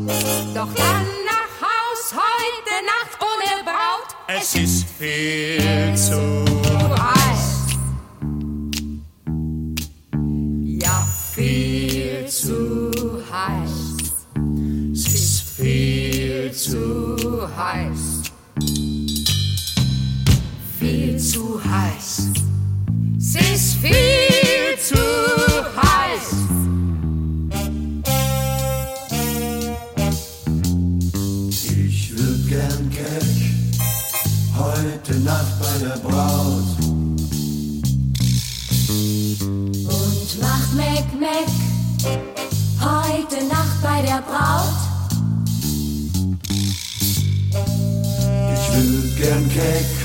Doch 0.56 0.74
dann 0.74 1.06
nach 1.30 1.62
Haus 1.62 2.16
heute 2.16 2.74
Nacht 2.88 3.20
ohne 3.22 3.64
Braut. 3.64 4.16
Es 4.28 4.56
ist 4.56 4.88
viel 4.98 5.96
zu 5.96 6.47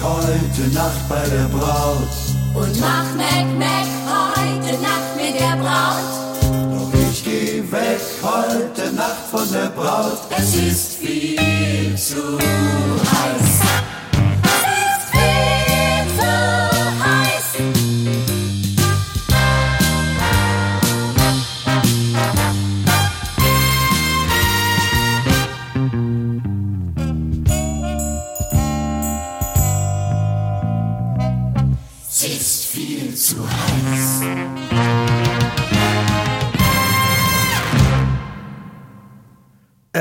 heute 0.03 0.75
Nacht 0.75 1.09
bei 1.09 1.23
der 1.29 1.49
Braut. 1.49 2.09
Und 2.55 2.81
mach 2.81 3.15
Meck, 3.15 3.47
Meck, 3.57 3.89
heute 4.09 4.81
Nacht 4.83 5.17
mit 5.17 5.41
der 5.41 5.57
Braut. 5.63 6.23
Doch 6.73 6.93
ich 7.11 7.25
geh 7.25 7.63
weg 7.71 8.01
heute 8.23 8.93
Nacht 8.95 9.27
von 9.31 9.51
der 9.53 9.69
Braut. 9.71 10.19
Es 10.37 10.55
ist 10.55 10.97
viel 10.97 11.97
zu 11.97 12.39
heiß. 12.39 13.52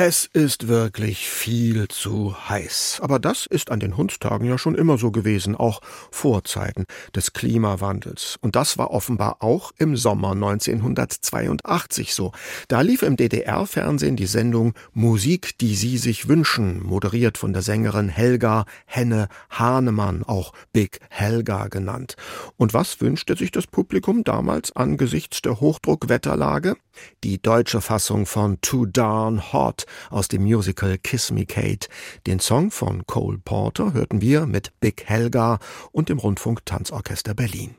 Es 0.04 0.26
ist 0.34 0.68
wirklich 0.68 1.30
viel 1.30 1.88
zu 1.88 2.36
heiß. 2.50 3.02
Aber 3.04 3.20
das 3.20 3.46
ist 3.46 3.70
an 3.70 3.80
den 3.80 3.98
Hundstagen 3.98 4.48
ja 4.48 4.58
schon 4.58 4.74
immer 4.74 4.98
so 4.98 5.12
gewesen, 5.12 5.56
auch 5.56 5.80
vor 6.10 6.44
Zeiten 6.44 6.88
des 7.16 7.34
Klimawandels. 7.34 8.40
Und 8.42 8.56
das 8.56 8.80
war 8.80 8.90
offenbar 8.90 9.44
auch 9.44 9.72
im 9.78 9.96
Sommer 9.96 10.32
1982 10.32 12.16
so. 12.16 12.32
Da 12.68 12.82
lief 12.82 13.04
im 13.04 13.16
DDR-Fernsehen 13.16 14.16
die 14.16 14.26
Sendung 14.26 14.74
Musik, 14.92 15.60
die 15.60 15.76
Sie 15.76 16.00
sich 16.00 16.28
wünschen, 16.28 16.82
moderiert 16.82 17.38
von 17.38 17.54
der 17.54 17.62
Sängerin 17.62 18.10
Helga 18.10 18.66
Henne 18.88 19.28
Hahnemann, 19.52 20.24
auch 20.24 20.54
Big 20.74 20.98
Helga 21.12 21.68
genannt. 21.68 22.16
Und 22.58 22.74
was 22.74 23.02
wünschte 23.02 23.38
sich 23.38 23.52
das 23.52 23.68
Publikum 23.68 24.24
damals 24.24 24.76
angesichts 24.76 25.44
der 25.44 25.60
Hochdruckwetterlage? 25.60 26.76
Die 27.24 27.42
deutsche 27.42 27.82
Fassung 27.82 28.26
von 28.26 28.60
Too 28.62 28.86
Darn 28.86 29.54
Hot 29.54 29.86
aus 30.10 30.28
dem 30.28 30.44
Musical 30.44 30.98
Kiss 30.98 31.32
Me 31.32 31.46
Kate. 31.46 31.88
Den 32.28 32.40
Song 32.40 32.72
von 32.72 33.06
Cole 33.06 33.38
Porter 33.38 33.94
hörten 33.94 34.22
wir 34.22 34.46
mit 34.46 34.80
Big 34.80 35.04
Helga 35.06 35.60
und 35.92 36.10
dem 36.10 36.20
Rundfunk 36.20 36.66
Tanzorchester 36.66 37.34
Berlin. 37.34 37.76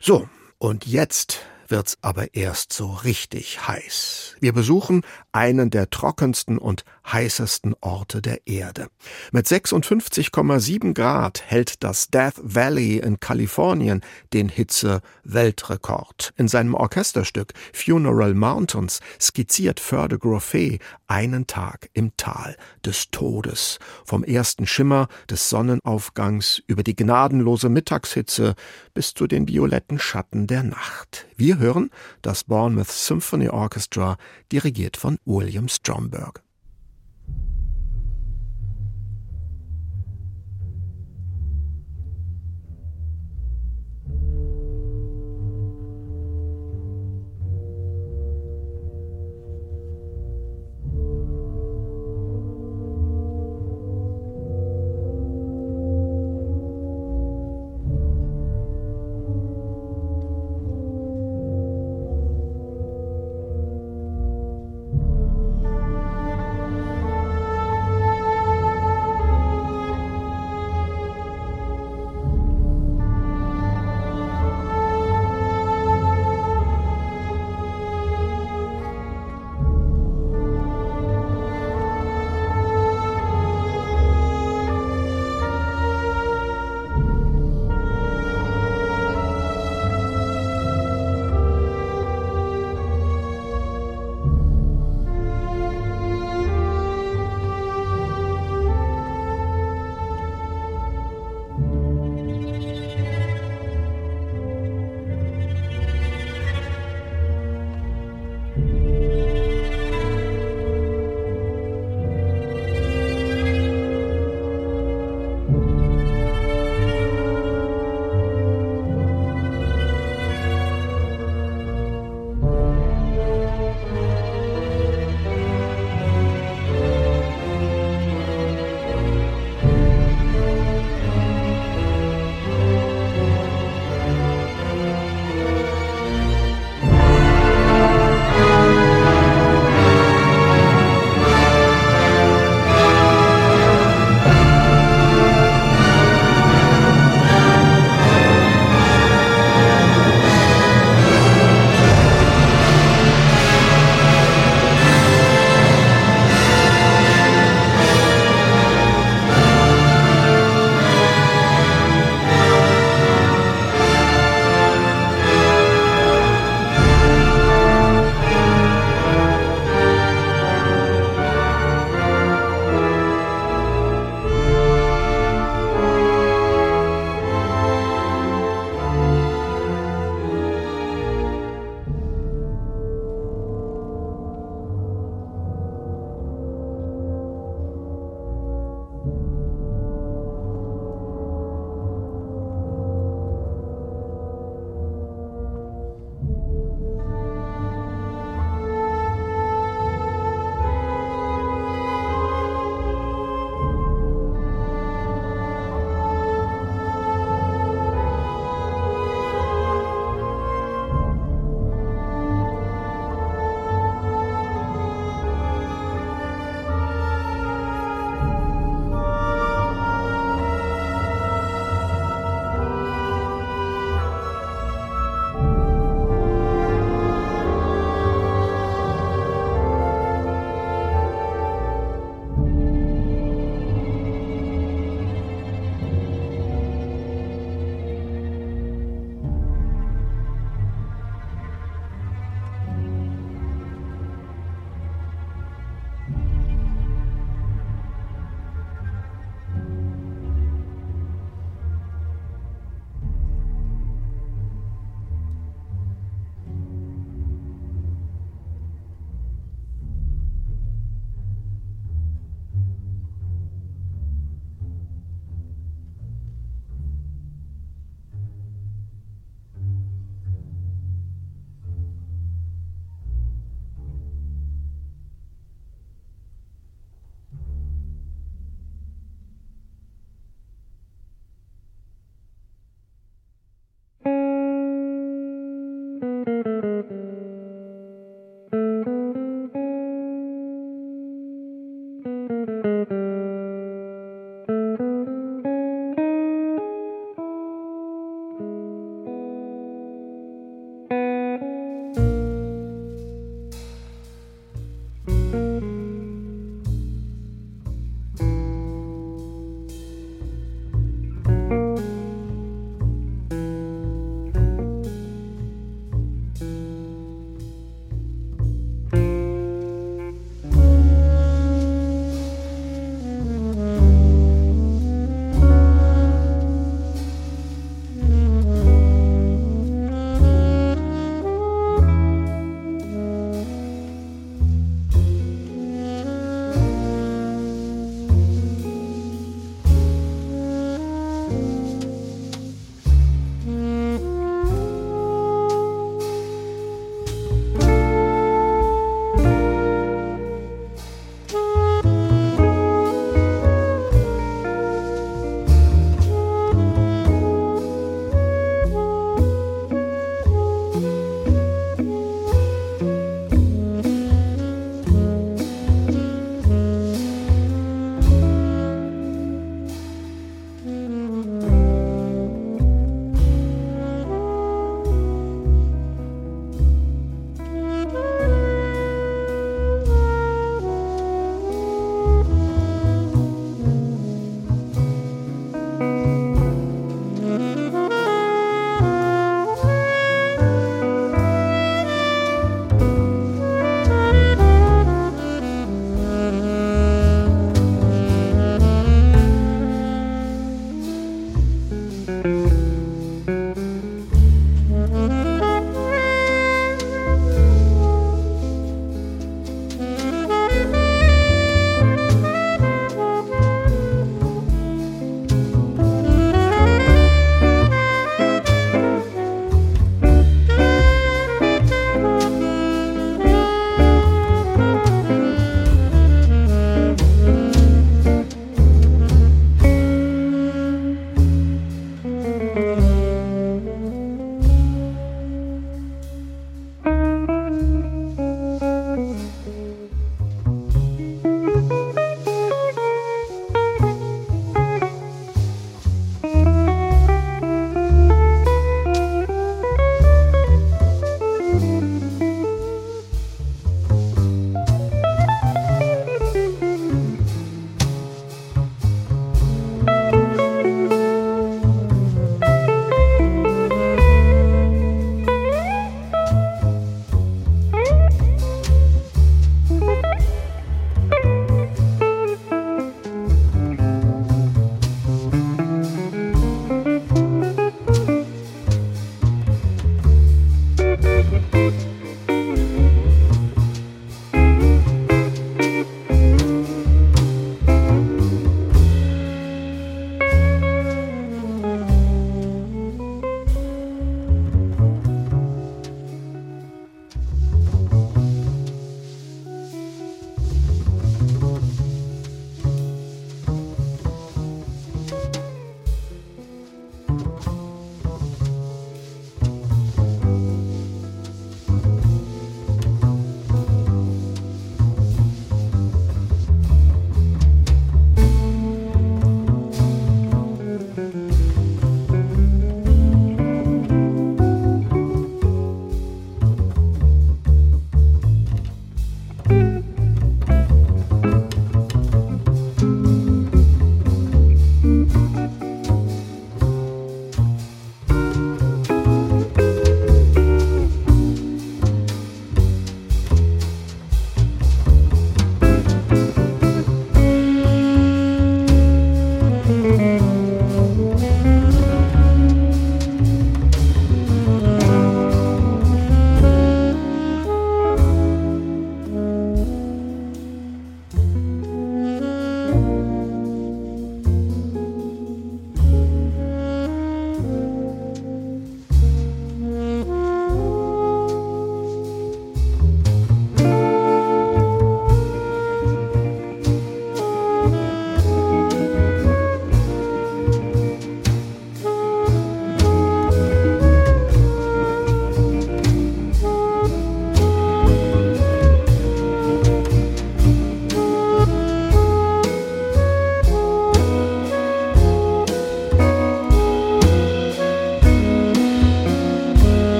So, 0.00 0.28
und 0.58 0.86
jetzt 0.86 1.40
wird's 1.68 1.98
aber 2.02 2.34
erst 2.34 2.72
so 2.72 2.92
richtig 2.92 3.66
heiß. 3.66 4.36
Wir 4.40 4.52
besuchen 4.52 5.02
einen 5.32 5.70
der 5.70 5.90
trockensten 5.90 6.58
und 6.58 6.84
heißesten 7.12 7.74
Orte 7.80 8.22
der 8.22 8.46
Erde. 8.46 8.88
Mit 9.32 9.46
56,7 9.46 10.94
Grad 10.94 11.42
hält 11.46 11.82
das 11.82 12.08
Death 12.08 12.40
Valley 12.42 12.98
in 12.98 13.20
Kalifornien 13.20 14.00
den 14.32 14.48
Hitze-Weltrekord. 14.48 16.32
In 16.36 16.48
seinem 16.48 16.74
Orchesterstück 16.74 17.52
Funeral 17.72 18.34
Mountains 18.34 19.00
skizziert 19.20 19.80
Förde 19.80 20.18
Groffet 20.18 20.78
einen 21.06 21.46
Tag 21.46 21.90
im 21.92 22.16
Tal 22.16 22.56
des 22.84 23.10
Todes. 23.10 23.78
Vom 24.04 24.24
ersten 24.24 24.66
Schimmer 24.66 25.08
des 25.28 25.48
Sonnenaufgangs 25.48 26.62
über 26.66 26.82
die 26.82 26.96
gnadenlose 26.96 27.68
Mittagshitze 27.68 28.54
bis 28.94 29.14
zu 29.14 29.26
den 29.26 29.48
violetten 29.48 29.98
Schatten 29.98 30.46
der 30.46 30.62
Nacht. 30.62 31.26
Wir 31.36 31.58
hören 31.58 31.90
das 32.22 32.44
Bournemouth 32.44 32.90
Symphony 32.90 33.48
Orchestra, 33.48 34.16
dirigiert 34.52 34.96
von 34.96 35.18
William 35.24 35.68
Stromberg. 35.68 36.42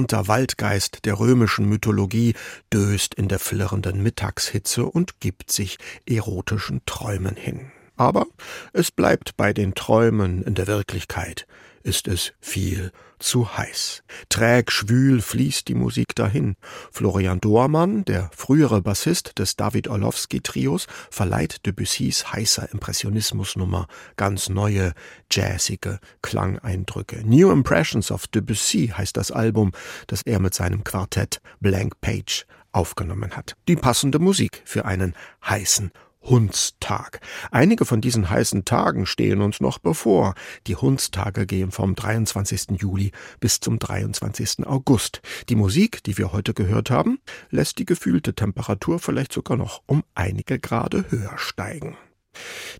Gehörnter 0.00 0.28
Waldgeist 0.28 1.04
der 1.04 1.18
römischen 1.18 1.68
Mythologie, 1.68 2.34
döst 2.72 3.14
in 3.14 3.28
der 3.28 3.38
flirrenden 3.38 4.02
Mittagshitze 4.02 4.86
und 4.86 5.20
gibt 5.20 5.52
sich 5.52 5.76
erotischen 6.06 6.80
Träumen 6.86 7.36
hin. 7.36 7.70
Aber 7.96 8.26
es 8.72 8.90
bleibt 8.90 9.36
bei 9.36 9.52
den 9.52 9.74
Träumen, 9.74 10.42
in 10.42 10.54
der 10.54 10.66
Wirklichkeit 10.66 11.46
ist 11.82 12.08
es 12.08 12.32
viel 12.40 12.92
zu 13.20 13.56
heiß. 13.56 14.02
Träg 14.28 14.72
schwül 14.72 15.20
fließt 15.20 15.68
die 15.68 15.74
Musik 15.74 16.14
dahin. 16.14 16.56
Florian 16.90 17.40
Dohrmann, 17.40 18.04
der 18.04 18.30
frühere 18.34 18.82
Bassist 18.82 19.38
des 19.38 19.56
David 19.56 19.88
Orlowski 19.88 20.40
Trios, 20.40 20.86
verleiht 21.10 21.64
Debussys 21.66 22.32
heißer 22.32 22.72
Impressionismusnummer 22.72 23.86
ganz 24.16 24.48
neue, 24.48 24.92
jazzige 25.30 26.00
Klangeindrücke. 26.22 27.22
New 27.24 27.50
Impressions 27.50 28.10
of 28.10 28.26
Debussy 28.26 28.88
heißt 28.88 29.16
das 29.16 29.30
Album, 29.30 29.72
das 30.06 30.22
er 30.22 30.40
mit 30.40 30.54
seinem 30.54 30.84
Quartett 30.84 31.40
Blank 31.60 32.00
Page 32.00 32.46
aufgenommen 32.72 33.36
hat. 33.36 33.56
Die 33.68 33.76
passende 33.76 34.18
Musik 34.18 34.62
für 34.64 34.84
einen 34.84 35.14
heißen 35.44 35.90
Hundstag. 36.22 37.20
Einige 37.50 37.84
von 37.84 38.00
diesen 38.00 38.30
heißen 38.30 38.64
Tagen 38.64 39.06
stehen 39.06 39.40
uns 39.42 39.60
noch 39.60 39.78
bevor. 39.78 40.34
Die 40.66 40.76
Hundstage 40.76 41.46
gehen 41.46 41.70
vom 41.70 41.94
23. 41.94 42.80
Juli 42.80 43.12
bis 43.40 43.60
zum 43.60 43.78
23. 43.78 44.66
August. 44.66 45.22
Die 45.48 45.56
Musik, 45.56 46.02
die 46.04 46.18
wir 46.18 46.32
heute 46.32 46.54
gehört 46.54 46.90
haben, 46.90 47.20
lässt 47.50 47.78
die 47.78 47.86
gefühlte 47.86 48.34
Temperatur 48.34 48.98
vielleicht 48.98 49.32
sogar 49.32 49.56
noch 49.56 49.82
um 49.86 50.04
einige 50.14 50.58
Grade 50.58 51.04
höher 51.10 51.36
steigen. 51.36 51.96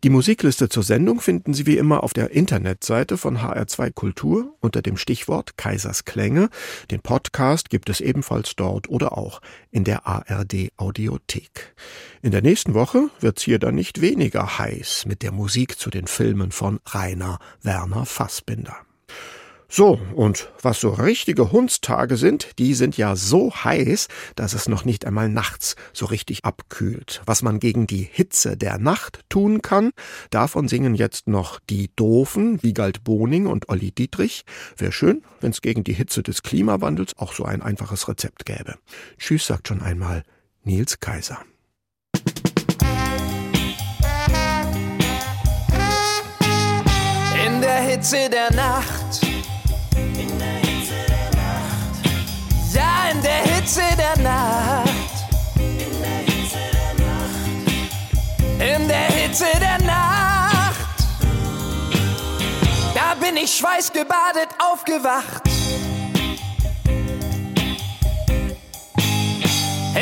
Die 0.03 0.09
Musikliste 0.09 0.71
zur 0.71 0.83
Sendung 0.83 1.21
finden 1.21 1.53
Sie 1.53 1.67
wie 1.67 1.77
immer 1.77 2.03
auf 2.03 2.15
der 2.15 2.31
Internetseite 2.31 3.19
von 3.19 3.37
HR2 3.37 3.93
Kultur 3.93 4.57
unter 4.61 4.81
dem 4.81 4.97
Stichwort 4.97 5.59
Kaisers 5.59 6.07
Klänge. 6.07 6.49
Den 6.91 7.01
Podcast 7.01 7.69
gibt 7.69 7.91
es 7.91 8.01
ebenfalls 8.01 8.57
dort 8.57 8.89
oder 8.89 9.19
auch 9.19 9.43
in 9.71 9.85
der 9.85 10.07
ARD 10.07 10.71
Audiothek. 10.79 11.75
In 12.23 12.31
der 12.31 12.41
nächsten 12.41 12.73
Woche 12.73 13.11
wird's 13.21 13.43
hier 13.43 13.59
dann 13.59 13.75
nicht 13.75 14.01
weniger 14.01 14.59
heiß 14.59 15.05
mit 15.05 15.21
der 15.21 15.33
Musik 15.33 15.79
zu 15.79 15.91
den 15.91 16.07
Filmen 16.07 16.51
von 16.51 16.81
Rainer 16.87 17.39
Werner 17.63 18.07
Fassbinder. 18.07 18.79
So, 19.73 20.01
und 20.17 20.51
was 20.61 20.81
so 20.81 20.91
richtige 20.91 21.53
Hundstage 21.53 22.17
sind, 22.17 22.59
die 22.59 22.75
sind 22.75 22.97
ja 22.97 23.15
so 23.15 23.55
heiß, 23.55 24.09
dass 24.35 24.53
es 24.53 24.69
noch 24.69 24.85
nicht 24.85 25.07
einmal 25.07 25.29
nachts 25.29 25.77
so 25.93 26.07
richtig 26.07 26.45
abkühlt. 26.45 27.23
Was 27.25 27.43
man 27.43 27.61
gegen 27.61 27.87
die 27.87 28.03
Hitze 28.03 28.57
der 28.57 28.79
Nacht 28.79 29.21
tun 29.29 29.63
kann, 29.63 29.93
davon 30.31 30.67
singen 30.67 30.97
jetzt 30.97 31.29
noch 31.29 31.61
die 31.71 31.89
Doofen, 31.95 32.61
Wiegald 32.65 33.05
Boning 33.05 33.47
und 33.47 33.69
Olli 33.69 33.93
Dietrich. 33.93 34.45
Wäre 34.77 34.91
schön, 34.91 35.23
wenn 35.41 35.53
es 35.53 35.63
gegen 35.63 35.85
die 35.85 35.95
Hitze 35.95 36.25
des 36.25 36.43
Klimawandels 36.43 37.17
auch 37.17 37.33
so 37.33 37.45
ein 37.45 37.63
einfaches 37.63 38.09
Rezept 38.09 38.47
gäbe. 38.47 38.75
Tschüss, 39.19 39.47
sagt 39.47 39.69
schon 39.69 39.83
einmal 39.83 40.25
Nils 40.65 40.99
Kaiser. 40.99 41.39
In 47.47 47.61
der 47.61 47.83
Hitze 47.83 48.29
der 48.29 48.53
Nacht 48.53 49.30
Nacht. 54.23 54.85
In 58.59 58.89
der 58.89 59.07
Hitze 59.13 59.47
der 59.61 59.87
Nacht. 59.87 60.77
Da 62.95 63.15
bin 63.21 63.37
ich 63.37 63.57
schweißgebadet 63.57 64.49
aufgewacht. 64.59 65.43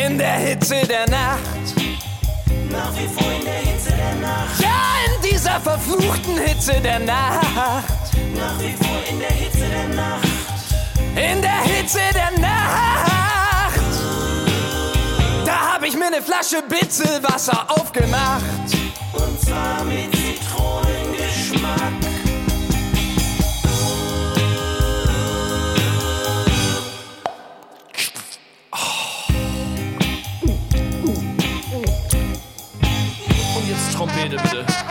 In 0.07 0.19
der 0.19 0.35
Hitze 0.35 0.87
der 0.87 1.09
Nacht. 1.09 1.39
Nach 2.71 2.93
wie 2.97 3.09
vor 3.09 3.33
in 3.33 3.45
der 3.45 3.55
Hitze 3.55 3.91
der 3.91 4.15
Nacht. 4.21 4.61
Ja, 4.61 4.69
in 5.07 5.31
dieser 5.31 5.61
verfluchten 5.61 6.39
Hitze 6.39 6.81
der 6.81 6.99
Nacht. 6.99 7.45
Nach 8.35 8.59
wie 8.61 8.73
vor 8.73 8.99
in 9.11 9.19
der 9.21 9.31
Hitze 9.31 9.69
der 9.69 9.89
Nacht 9.89 10.29
in 11.19 11.43
der 11.43 11.61
Hitze 11.63 12.01
der 12.15 12.39
Nacht. 12.39 13.18
Mir 15.99 16.11
ne 16.11 16.23
Flasche 16.23 16.63
Bitzelwasser 16.63 17.67
aufgemacht. 17.69 18.43
Und 19.15 19.41
zwar 19.41 19.83
mit 19.85 20.15
Zitronengeschmack. 20.15 21.93
Und 33.57 33.69
jetzt 33.69 33.93
Trompete 33.95 34.37
bitte. 34.37 34.88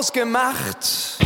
Heizung 0.00 0.24
ausgemacht. 0.24 1.18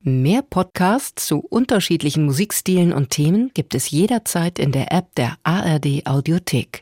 Mehr 0.00 0.42
Podcasts 0.42 1.26
zu 1.26 1.40
unterschiedlichen 1.40 2.24
Musikstilen 2.24 2.92
und 2.92 3.10
Themen 3.10 3.50
gibt 3.54 3.74
es 3.74 3.90
jederzeit 3.90 4.58
in 4.58 4.72
der 4.72 4.92
App 4.92 5.14
der 5.16 5.36
ARD 5.42 6.06
Audiothek. 6.06 6.80